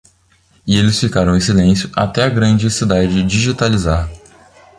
E 0.65 0.79
eles 0.79 0.99
ficaram 0.99 1.37
em 1.37 1.39
silêncio 1.39 1.87
até 1.95 2.23
a 2.23 2.29
grande 2.29 2.71
cidade 2.71 3.21
digitalizar. 3.21 4.09